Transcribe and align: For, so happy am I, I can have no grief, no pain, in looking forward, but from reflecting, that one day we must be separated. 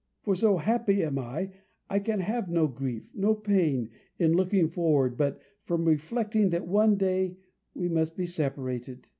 For, 0.23 0.33
so 0.33 0.57
happy 0.57 1.03
am 1.03 1.19
I, 1.19 1.51
I 1.87 1.99
can 1.99 2.21
have 2.21 2.49
no 2.49 2.65
grief, 2.65 3.07
no 3.13 3.35
pain, 3.35 3.91
in 4.17 4.33
looking 4.33 4.67
forward, 4.67 5.15
but 5.15 5.39
from 5.65 5.85
reflecting, 5.85 6.49
that 6.49 6.65
one 6.65 6.95
day 6.97 7.37
we 7.75 7.87
must 7.87 8.17
be 8.17 8.25
separated. 8.25 9.07